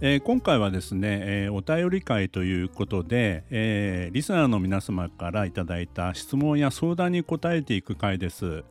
[0.00, 8.62] えー、今回はですね、えー、お便り会ということで、えー、リスナーの皆様からいただいた質問や相談に答えていく回です。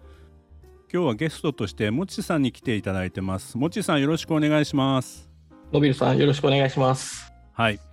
[0.91, 3.57] 今日はゲストとしてもちさんに来ていただいてます。
[3.57, 5.29] もちさんよろしくお願いします。
[5.73, 7.29] のびるさんよろしくお願いします。
[7.51, 7.86] はい。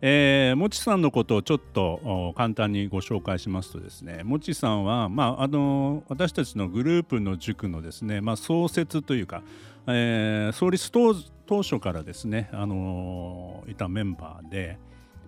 [0.00, 9.42] えー、もちさんのことをちょっと簡単にご紹介しますとですねもちさんは、まあ、あの私たちのグループの塾のですね、まあ、創設というか、
[9.88, 14.78] えー、創立当初からですね、あのいたメンバーで、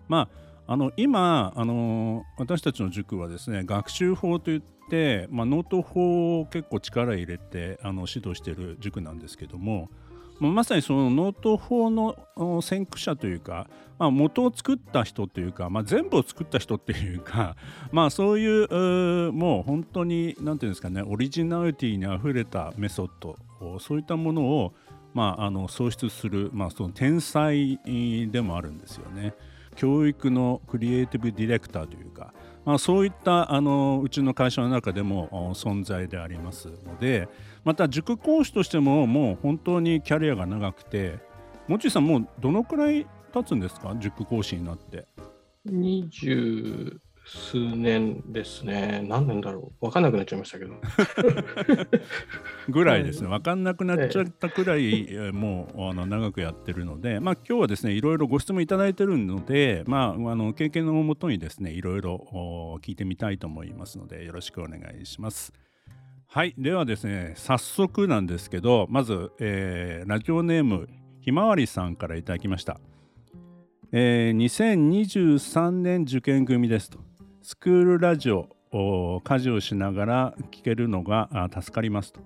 [0.06, 0.28] ま
[0.66, 9.88] あ、あの今、あの私たちの塾はですね学習法といって、まあ、ノート法を結構力入れてあの指導している塾なんですけども、
[10.40, 12.16] まさにそのノート法の
[12.62, 17.56] 先駆者というか、まあ、元を作った人というか、まあ、全部を作った人っていうか、
[17.92, 23.36] まあ、そういうもう本当に何ていうんですかねオリジナリティにあふれたメソッド
[23.78, 24.72] そういったものを、
[25.12, 27.78] まあ、あの創出する、まあ、その天才
[28.30, 29.34] でもあるんですよね。
[29.76, 32.32] 教育のクリエイティブディレクターというか、
[32.64, 37.28] まあ、そういったあのうちの会社の中でも存在でありますので
[37.64, 41.18] また塾講師としてももう本当にキャリアが長くて
[41.68, 43.94] もちさんもうどのくらい経つんですか？
[43.98, 45.06] 塾講師になって。
[47.32, 49.04] 数年ですね。
[49.06, 49.86] 何年だろう。
[49.86, 50.74] 分かんなくなっちゃいましたけど。
[52.68, 53.28] ぐらいですね。
[53.28, 65.52] 分かんなくなっちゃったくらい、ええ、もうあの長くやってるので、まあ今日はですね、いろいろご質問いただいてるので、まああの経験のもとにですね、いろいろ聞いてみたいと思いますので、よろしくお願いします。
[66.26, 66.54] はい。
[66.58, 70.88] ではですね、早速なんですけど、まず、えー、ラジオネーム
[71.20, 72.80] ひまわりさんからいただきました。
[73.92, 77.09] えー、2023年受験組ですと。
[77.42, 82.20] スクールラジオを家事をしながら聞けるのが助かりますと。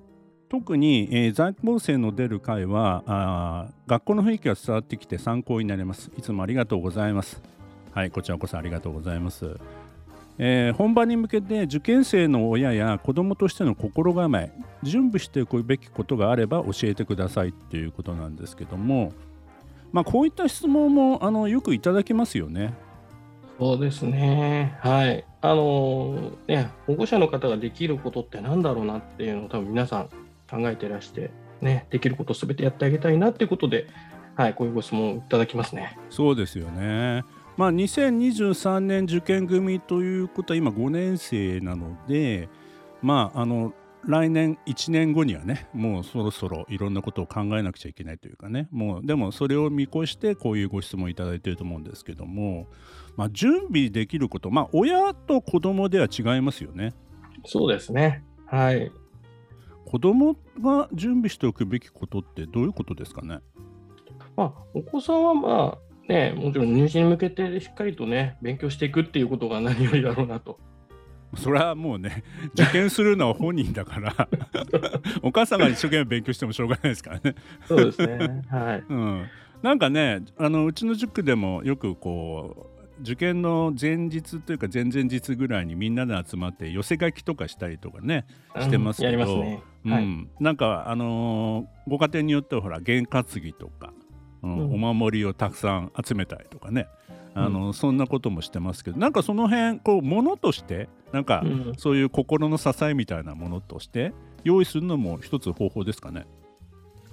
[0.48, 6.10] 特に、えー、在校生の出る回は学校の雰囲気が伝わってきて参考になります。
[6.18, 7.40] いつもありがとうございます。
[7.92, 9.56] はい、こちらこそありがとうございます。
[10.38, 14.52] えー、本番に向けて受験生の親や子どもとしての心構え
[14.82, 19.12] 準備しておくべきことがあれば教えてくださいっていうことなんですけども、
[19.92, 22.74] まあ、こういった質問もあのよくいただきますよね。
[23.58, 24.76] そうですね。
[24.80, 25.24] はい。
[25.40, 30.08] あのね、保護者の方ができることってなんだろうなっていうのを多分皆さん
[30.50, 33.86] 考えてらして、ね、できることすべてやってあげたいなっていうことで、
[34.34, 35.98] はい、こういうご質問をいただきますね。
[36.10, 37.24] そうですよね。
[37.56, 42.48] まあ、2023年受験組ということは今5年生なので、
[43.00, 43.72] まあ、あの
[44.06, 52.66] 来年1年後にはねもうそろそろいろんなことを考えなくちゃいけないというかねもうでもそれを見越してこういうご質問いただいていると思うんですけども
[53.16, 56.92] まあ、準備できること、まあ、親と子供では違いますよね。
[57.44, 58.24] そうですね。
[58.46, 58.90] はい。
[59.86, 63.38] 子供が準備しておくべきことってどういうことですかね？
[64.36, 70.58] まあ、お子さんはまあね、もちろん入試に向けてしっかりとね、勉強していくっていうことが何よりだろうなと。
[71.36, 74.28] それはもうね、受験するのは本人だから
[75.22, 77.34] お母さんが一生懸命勉強してもしょうがないですからね
[77.66, 78.42] そうですね。
[78.48, 78.84] はい。
[78.88, 79.26] うん。
[79.62, 88.26] なんかね、あのうちの塾でもよくこう受験の前日というか前々日ぐらいにみんなで集まって寄せ書きとかしたりとかね
[88.58, 93.92] してますけど、ねはい、うん、なんかあのー、ご家庭によってはほら験担ぎとか、
[94.42, 96.86] うん、うん、お守りをたくさん集めたりとかね。
[97.36, 101.42] あの、うん、そんなこともしてますけどなんかその辺こうものとしてなんか
[101.78, 104.14] そういう心の支えみたいなものとして
[104.44, 106.26] 用意するのも一つ方法ですかね。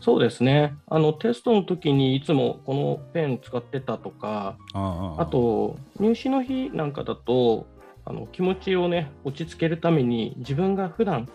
[0.01, 0.75] そうですね。
[0.87, 7.67] あのテストの時にいつもこのペン使ってたとかあと入試の日なんかだと
[8.03, 11.29] あの気持ちをね落ち着けるために自分が普段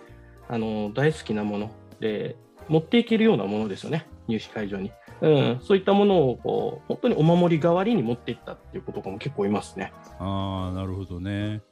[0.49, 1.71] あの大好きなもの
[2.01, 2.37] で
[2.69, 4.09] 持っていけるようなものですよね。
[4.27, 4.91] 入試会場に、
[5.21, 9.93] うん、そういったものをこう本当にお守り代わりに持っていったっていうことかも結構いますね。
[10.19, 11.63] ああなるほどね。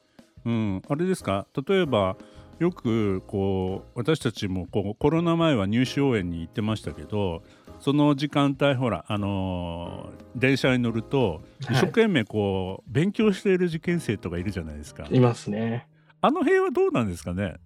[0.44, 0.82] うん。
[0.88, 1.49] あれですか？
[1.67, 2.17] 例えば
[2.58, 7.42] よくこう私たちもこうコロナ前は入試応援に行ってましたけど
[7.80, 15.06] その時間帯ほら、あのー、電車に乗ると一生懸命こう、はい、勉強している受験生とかいるじゃないですか。
[15.10, 15.86] いますね。
[16.20, 17.56] あの辺はどうなんですかね？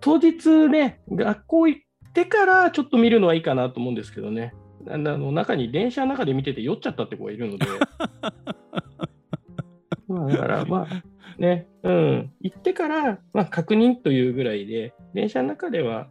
[0.00, 4.52] 当日ね学校行ってからちょっと見るのはいいかなと思うんですけどね。
[4.90, 7.66] あの中に電車の中で見てて酔っちゃったって子がいるので、
[10.08, 11.02] まあだからまあ
[11.38, 16.08] ね、うん、行ってから、まあ、確認というぐらいで、電車の中では、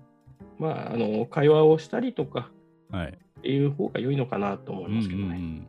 [0.60, 2.51] まあ、あの会話をしたりとか、
[2.92, 5.25] はい、っていう方が良いのかなと思いますけどね。
[5.25, 5.68] うんうんうん、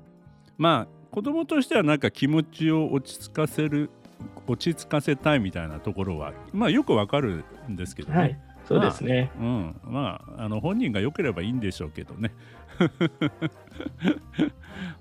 [0.59, 3.91] まあ子供としてはなんか気持ちを落ち着かせる
[4.47, 8.19] 落ち着かせたいみたいなところは、まあ、よくわかるんですけどね。
[8.19, 9.33] はいそうですね。
[9.39, 12.35] まあ、うん、まあ、あの本人が良ければいいんでしょうけどね。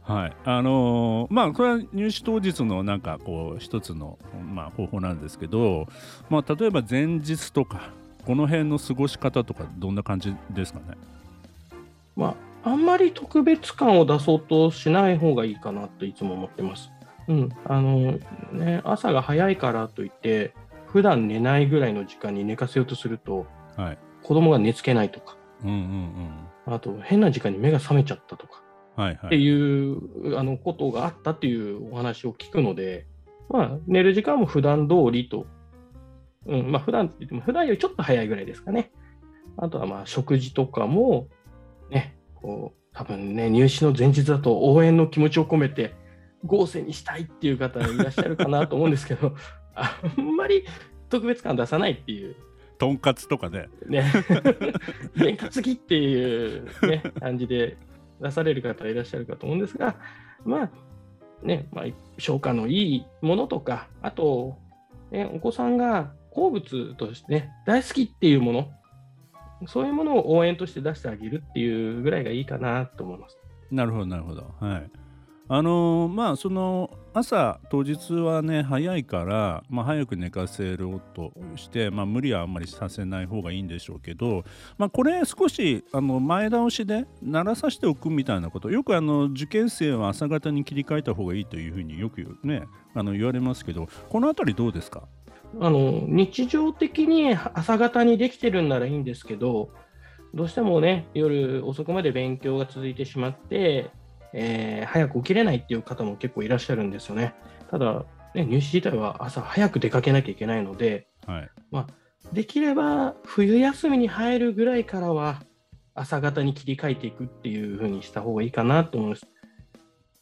[0.01, 4.17] はい、あのー、まあこれは入試当日のなんかこう一つの
[4.53, 5.87] まあ方法なんですけど、
[6.29, 7.89] まあ例えば前日とか
[8.25, 10.85] この辺の過ごし方とかどんな感じですかね？
[12.15, 16.91] まああんまり特別感を出そうとしない方がいいかなといつも思ってます。
[17.27, 18.17] うん、あの
[18.53, 20.53] ね朝が早いからといって
[20.87, 23.45] 普段寝ないぐらいの時間に寝かせようとすると
[23.77, 26.29] はい、子供が寝つけないとか、うんうんうん、
[26.67, 28.61] あと変な時間に目が覚めちゃったとか、
[28.95, 33.07] はいはい、っていうあのことがあったっていうお話を聞くので、
[33.49, 35.45] まあ、寝る時間も普段通りと、
[36.45, 38.91] うんまあ普段って言っても普段よりちょっと早いぐらいですかね。
[39.57, 41.27] あとはまあ食事とかも、
[41.89, 45.93] ね、こう多分ね、入試の前日だと応援の気持ちを込めて、
[46.43, 49.35] 合成にしたいっていう方いらっしゃるかなと思うんですけど、
[49.75, 50.65] あんまり
[51.07, 52.35] 特別感出さないっていう
[52.77, 53.69] とんかつとかね。
[53.87, 54.11] ね。
[55.17, 57.77] 験担ぎっていう、ね、感じで
[58.21, 59.95] 出される方いらっしゃるかと思うんですが、
[60.43, 60.69] まあ、
[61.43, 61.85] ね、まあ、
[62.17, 64.57] 消化のいいものとか、あと、
[65.11, 68.71] ね、お子さんが好物としてね、大好きっていうもの、
[69.67, 73.37] そういうものを応援として出してあげるっていうぐらいがいいかなと思います。
[73.71, 74.53] なるほど、なるほど。
[74.59, 74.91] はい。
[75.49, 84.43] あのー、まあその朝当日はね早いから、まあ、早く寝かせるとして、まあ、無理はあんまりさせない方がいいんでしょうけど、
[84.77, 95.07] まあ、これ少しあの前倒しで慣らさせておくみたいなことよくあの受験生は朝方に切り替えた方がいいというふうによくねあの言われますけどこの辺りどうですか？
[95.61, 99.69] あの日常的に朝方にできてるんならいいんですけど
[100.33, 103.89] どうしてもね夜遅くまで勉強が続いてしまって
[104.39, 107.33] えー、早く起きれないっていう方も結構いらっしゃるんですよね。
[107.71, 108.05] ただ、
[108.35, 111.87] ね、入試自体は朝早く出かけなきゃいけないので、はい、まあ、
[112.33, 115.41] できれば冬休みに入るぐらいからは
[115.95, 119.25] 朝方に切り替えていくっていうふうにした方がいいかなと思います。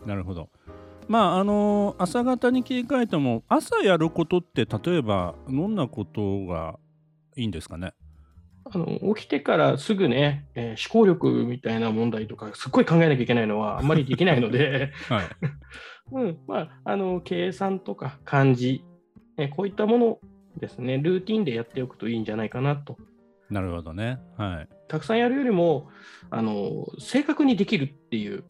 [0.06, 0.50] なるほど。
[1.10, 6.80] まああの朝方に切り替えても朝やることって例えばどんなことが
[7.36, 7.94] いいんですかね？
[8.68, 15.26] あの起きてからすぐね、えー、思考力みたいな問題とか、すっごい考えなきゃいけないのはあんまりできないので、はい
[16.12, 18.84] うんまあ、あの計算とか漢字、
[19.38, 20.20] えこういったもの
[20.58, 22.98] ですね、ルーティンでやっておくといいんじゃないかなと。
[23.50, 24.20] なるほどね。
[24.38, 25.90] はい、たくさんやるよりも
[26.32, 28.44] あの、正確にできるっていう、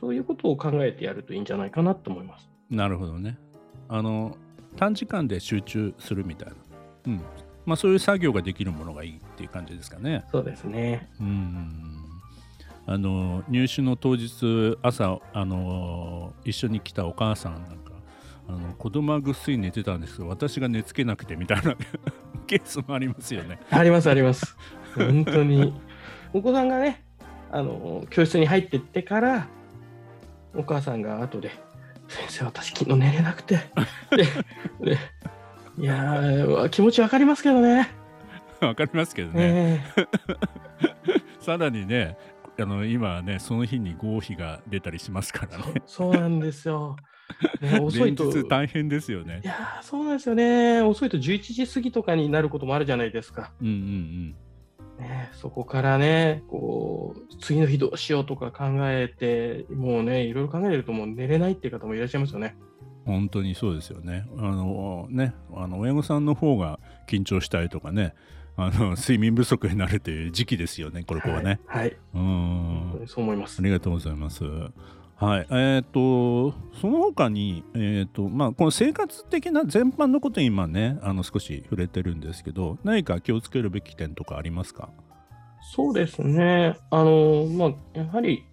[0.00, 2.48] そういうことを考えてやるといいんじゃないかなと思います。
[2.70, 3.38] なるほどね。
[3.88, 4.36] あの
[4.76, 6.54] 短時間で集中するみたいな。
[7.06, 7.22] うん、
[7.66, 10.24] まあ、そういう作業ができるものがいいっていう感じですかね。
[10.30, 11.08] そうですね。
[11.20, 12.06] うん
[12.88, 17.90] あの入試の当日朝あの一緒に来たお母さんなんか
[18.48, 21.74] あの子供はぐっすり寝てたんですけど私が寝つけなくてみたいな
[22.46, 23.58] ケースもありますよね。
[23.70, 24.56] ありますあります。
[24.94, 25.74] 本当に
[26.32, 27.02] お子さんがね
[27.50, 29.48] あの教室に入ってってから
[30.54, 31.50] お母さんが後で
[32.08, 33.58] 「先生私昨日寝れなくて」
[34.80, 34.98] でで
[35.78, 37.90] いや気持ちわかりますけどね。
[38.60, 39.84] わかりますけどね。
[39.96, 42.16] えー、さらにね、
[42.58, 45.82] あの今ね、その日に合否が出たりしますからね。
[45.86, 46.96] そうなんですよ。
[47.60, 49.42] ね、 遅いと大変ですよね。
[49.44, 50.80] いやそうなんですよね。
[50.80, 53.52] 遅いと11時過ぎとかになることもあるじゃないですか。
[53.60, 54.34] うんうんうん。
[54.98, 62.56] ね、そこからね、こう、次の日どうしようとか考えて、もうね、いろいろ考えるともう寝れないっていう方もいらっしゃいますよね。
[63.06, 64.26] 本当にそうですよね。
[64.36, 68.14] あのね、あの親御さんの方が緊張したりとかね、
[68.56, 71.60] あの 睡眠不足になるという時期ですよね、これはね。
[71.66, 71.82] はい。
[71.82, 73.02] はい、うん。
[73.06, 73.60] そう思います。
[73.62, 74.44] ありがとうございます。
[75.18, 84.90] はい、えーと、その他に、えーとまあ、この生活的な全般のことに今ねあの少し触れてるんですけど何か気をつけるべき点とかありますか？
[85.74, 88.44] そうですねあの、まあ、やはり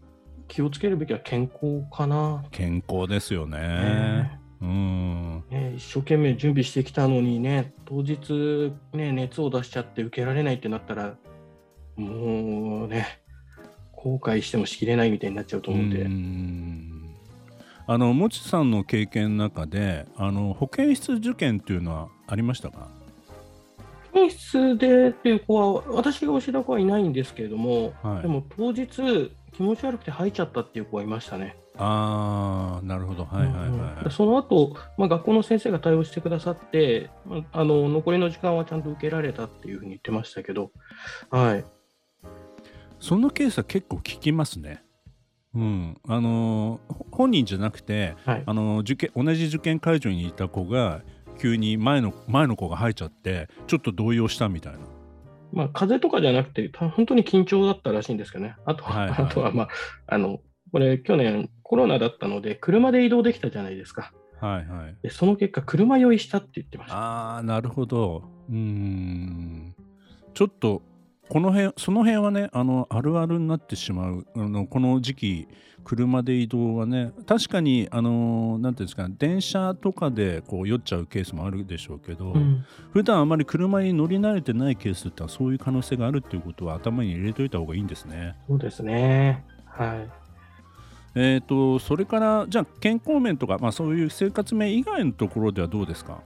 [0.48, 11.16] 気をつけるべきは健康かな健康ですよね、うんね、一生懸命準備してきたのにね、当日、ね、熱を出しちゃって受けられないってなったら、
[11.98, 13.20] もうね、
[13.92, 16.02] 後悔してもしきれないみたいになっちゃうと思うんで。
[16.02, 16.90] うん
[17.86, 22.88] あのもちさんの経験の中であの保健室受験っていうのはありましたか？
[24.14, 28.88] 保健室でっていう子は私が教えた子はいないんですけれども、はい、でも当日
[29.52, 31.58] 気持ち悪くて吐いちゃったっていう子がいましたね。
[31.78, 33.26] ああ、なるほど。
[33.26, 34.06] はいはいはい。
[34.06, 37.10] うん、その後、まあ、学校の先生が対応してくださって、
[37.52, 40.72] あの残りの時間はちゃんと受けられたっていうふうに言ってましたけど、
[41.30, 41.66] はい。
[43.00, 44.84] そのケースは結構聞きますね。
[45.56, 46.80] うん、あの
[47.12, 51.02] 本人じゃなくて、はい、あの受験同じ受験会場にいた子が
[51.40, 54.80] 急に前の前の子が入っちゃってちょっと動揺したみたいな。
[55.52, 58.56] まあ、風邪とかじゃなくて本当に緊張だったらしいんですけどね。
[58.66, 59.68] あとは、はいはい、あとはまあ
[60.08, 60.40] あの
[60.72, 64.14] これ去年コロナだったので車で移動できたじゃないですか。
[64.40, 66.96] はいはい、でその結果車酔いしたって言ってました。
[66.96, 68.22] ああなるほど。
[68.48, 69.76] うん
[70.36, 70.84] ちょっと
[71.30, 75.48] この辺その辺はねあのあるあるになってしまうあのこの時期
[75.84, 88.36] 車で移動はね確かにあのなんていうんですか電車とかでこう酔っちゃうケースもあるでしょうけど、うん、普段あまり車に乗り慣れてないケースってそういう可能性があるっていうことは頭に入れといた方がいいんですね。
[88.48, 90.23] そうですねはい
[91.16, 96.22] えーと、それからじゃあ健康面とか、まあ、そういう生活面以外のところではどうですか？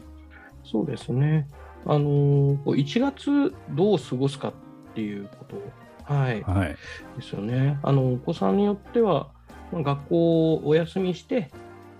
[0.63, 1.47] そうですね、
[1.85, 4.53] あのー、1月どう過ごすかっ
[4.97, 6.75] っていうこと、はい、はい、
[7.15, 7.77] ですよね。
[7.83, 9.29] あのお子さんによっては、
[9.71, 11.51] 学校をお休みして、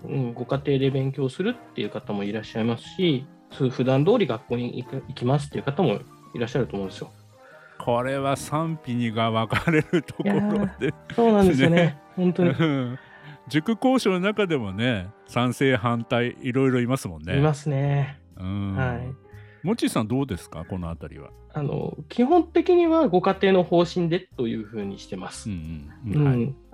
[0.04, 3.24] うん、ご家庭で勉強するっていう方もいらっしゃいますし、
[3.70, 6.00] 普段通り学校に行きますっていう方も
[6.34, 7.12] いらっしゃると思うんですよ。
[7.78, 12.52] これは賛否にが分かれるところで、そうなんですよね、 本当に。
[13.48, 17.38] 塾講師の中でもね、賛成、反対、いろいろいますもんね。
[17.38, 18.20] いますね。
[18.36, 19.66] うん、はい。
[19.66, 20.64] もちさんどうですか？
[20.64, 21.30] この辺りは。
[21.54, 25.48] あの基本的にはご家庭の方針でというふうにしてます。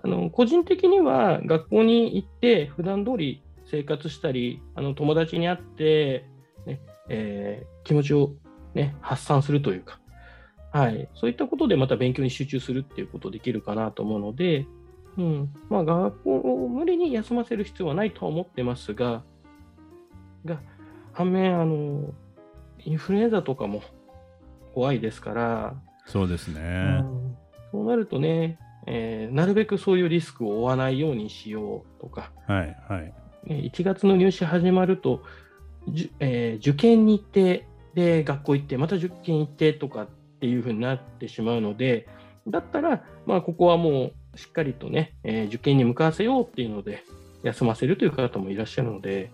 [0.02, 6.26] あの個人的には学校に行って普段通り生活したりあの友達に会って、
[6.66, 8.32] ねえー、気持ちを、
[8.74, 10.00] ね、発散するというか、
[10.72, 14.66] はい、そういったことでまた勉強に集中するっていうことできるかなと思うので、
[15.16, 15.54] うん。
[15.68, 19.22] まあ、学校を無理に休ませる必要はないとは思ってますが、
[20.44, 20.60] が
[21.12, 22.12] 反面あの
[22.84, 23.82] インフルエンザとかも
[24.74, 25.74] 怖いですから、
[26.06, 26.60] そうですね。
[27.00, 27.36] うん、
[27.72, 35.22] そうなるとね、えー、なるべくそういうリスクを負わないようにしようとか、はいはい、1月の入試始まると、
[35.88, 40.08] じえー、受験に行って、で、学校行って、また受験行ってとかっ
[40.40, 42.08] ていうふうになってしまうので、
[42.46, 47.04] だったら、まあ、ここはもうしっかりとね、えー、受験に向かわせようっていうので、
[47.42, 49.30] 休ませるという方もいらっしゃるので、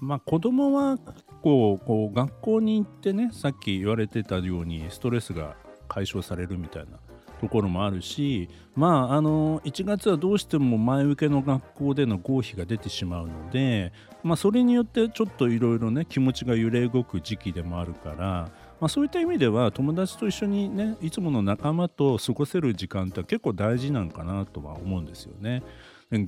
[0.00, 0.98] まあ、子供は
[1.44, 5.56] 構こう学校に行ってねさっき言われてたようにストレスが
[5.88, 6.98] 解消されるみたいな
[7.40, 13.92] ところもあるしまああの1月はどうしても前受けの学校での合否が出てしまうので、
[14.22, 18.50] まあ、それによってちょっといろいろね気持ちが揺れ動く時期でもあるから、
[18.84, 25.62] まあ、そういった意味では友達と一緒にねいつもの仲間と過ごせる時間って結構大事なんかなとは思うんですよね。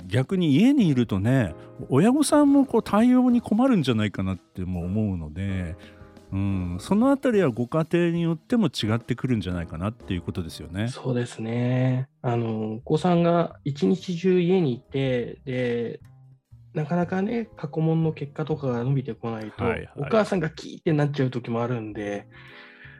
[0.07, 1.53] 逆に家にいるとね
[1.89, 5.75] 親御さんもこう対応に困るんじゃないかなっても思うので、
[6.33, 10.87] うん、そのあたりはご家庭によっても違ってくるんじゃないかなっていうことですよね。
[10.87, 15.99] そうですねあのお子さんが一日中家にいてで
[16.77, 22.27] なかなかね過去問の結果とかが伸びてこないと、はいはい、お母さんがキーってなっちゃう時もあるんで、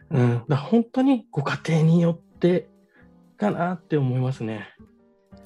[0.09, 2.67] うん、だ本当にご家庭によって
[3.37, 4.67] かなって思いますね。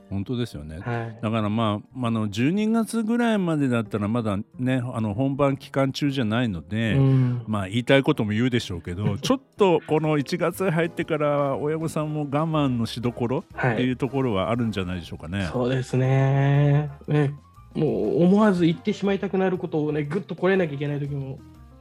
[0.10, 15.40] 本当ですよね、はい、だからまああの12月ぐらいまでだったらまだねあの本番期間中じゃないので、うん、まあ言いたいことも言うでしょうけど ちょっとこの1月入ってから親御さんも我慢のしどころっていうところはあるんじゃないでしょうかね。
[15.40, 16.90] はい、そうですね。
[17.08, 17.34] ね
[17.74, 21.40] もう思わず言ってしまいたくなることをねぐっとこれなきゃいけない時も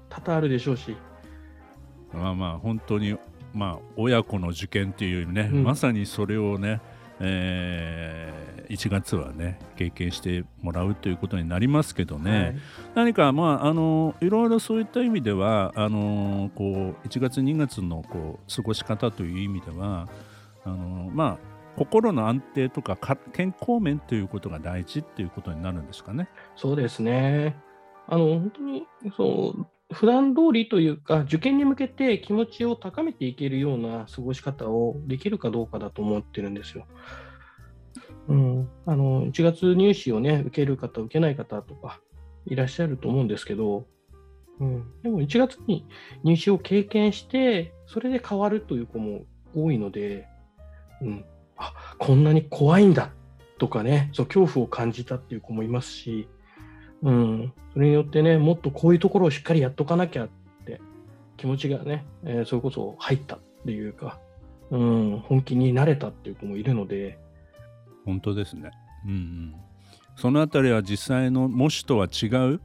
[0.08, 0.96] 多々あるでしょうし。
[2.12, 3.16] まあまあ本当に
[3.54, 6.80] まあ親子の受験っていうね、うん、まさにそれをね
[7.22, 12.56] えー、1月はね経験してもらうということになりますけどね、はい、
[12.94, 20.08] 何かまああのいろいろそういった意味ではあのこう1月2月のこう過ごし方という意味では
[20.64, 21.49] あのまあ
[21.80, 22.98] 心の安定とか
[23.32, 26.28] 健康面ということが大事っていうことになるんですかね。
[26.54, 27.56] そうですね。
[28.06, 36.86] あの本当にそう普段通りというか、受験に向けて気持ちを高めていけるような過ごし方をできるかどうかだと思ってるんですよ。
[38.28, 42.02] うん、あの1月入試をね、受ける方、受けない方とか
[42.44, 43.86] いらっしゃると思うんですけど、
[44.60, 45.86] うん、でも1月に
[46.24, 49.22] 入試を経験して、それで変わるという子も
[49.54, 50.28] 多いので、
[51.00, 51.24] うん、
[51.60, 53.10] あこんなに怖いんだ
[53.58, 56.28] とかね、そう恐怖を感じたっていう子もいますし、
[57.02, 60.28] うん、それによってね、もっとこういうところをしっかりやっとかなきゃっ
[60.64, 60.80] て
[61.36, 64.18] 気持ちがね、えー、それこそ入ったっていうか、
[64.70, 67.18] うん、本気になれたっていう子もいるので、
[68.06, 68.70] 本当ですね。
[69.04, 69.54] うん、うん、
[70.16, 72.60] そのあたりは実際の模試とは違う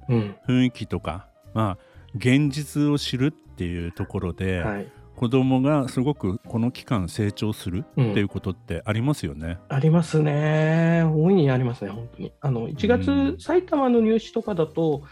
[0.47, 1.77] 雰囲気とか、うん、まあ
[2.15, 9.59] 現実を知るっていうところで、はい、子供がすごくこの期間成長するっていうことってありますよね。
[9.69, 11.03] うん、ありますね。
[11.03, 12.33] 大いにありますね、本当に。
[12.41, 15.03] あの1月、うん、埼玉の入試とかだと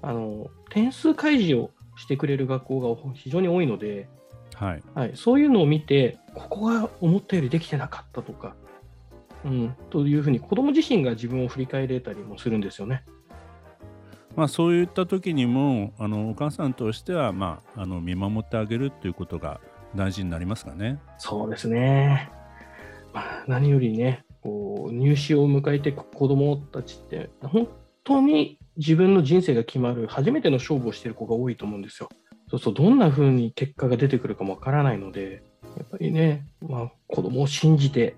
[0.00, 4.08] あの点数開示をしてくれる学校が非常に多いので、
[4.54, 8.54] はい、はい、そういうのを見て、ここが思ったよりできてなかったとか、
[9.44, 13.04] うん、というふうに子ども自身が自分を振り返れたりもするんですよね。
[14.36, 19.60] まあ、そういった時にもあのお母さんとしては、まあ、あの見守ってあげるということが
[19.94, 20.98] 大事になりますかね。
[21.18, 22.30] そうですね。
[23.12, 27.68] まあ、何よりね、こう入試を迎えて子どもたちって、本
[28.04, 32.08] 当に自分の人生が決まる初めての勝負をしている子が多いと思うんですよ。
[32.48, 35.42] そうするとどんな風に結果が出てくるかもわからないので、
[35.76, 38.16] やっぱりね、まあ、子供を信じて、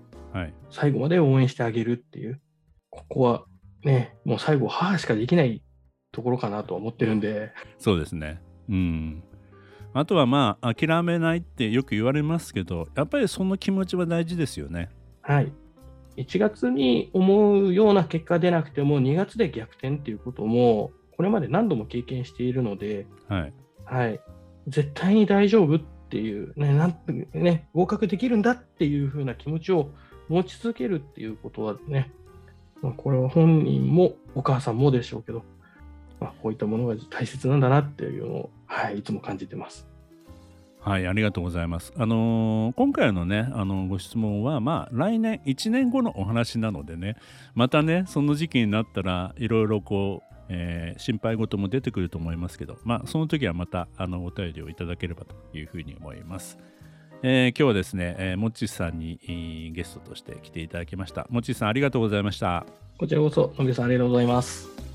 [0.71, 2.41] 最後まで応援してあげるっていう、
[2.89, 3.45] ここは
[3.83, 5.61] ね、もう最後、母しかできない
[6.15, 7.51] ところかなと思ってるんで。
[7.77, 8.41] そうですね。
[8.69, 9.23] うん。
[9.93, 14.89] あとはまあ、諦めないってよく言われますけど、やっぱりその気持ちは大事ですよね。
[15.21, 15.51] はい。
[16.17, 23.53] 1月に思うような結果出なくても、2月で逆転っていうことも、これまで何度も経験しているので、はい。
[23.85, 24.19] はい、
[24.67, 26.97] 絶対に大丈夫っていう、ね、なん
[27.33, 29.91] ね、合格できるんだっていう風な気持ちを
[30.27, 32.11] 持ち続けるっていうことはね、
[32.81, 35.43] まあ、これは本人もお母さんもでしょうけど、
[36.19, 39.87] まあ、こういったものが大切なんだなっていうのを、はい、いつも感じてます。
[40.79, 41.93] はい、ありがとうございます。
[41.97, 47.15] あのー、今回のね、あのご質問は、まあ、来年、1年後のお話なのでね、
[47.55, 56.59] またね、その時期になったらいろいろこう、えー、心配事も出てくると思いますけど、まあ、その時はまたあのお便りをいただければというふうに思います。
[57.23, 61.25] えー、今日はですね、えー、もっちさんに、えー、ゲストとして来ていただきました。
[61.31, 62.63] もっちさんありがとうございました。
[62.99, 64.94] こちらこそ、のびさんありがとうございます。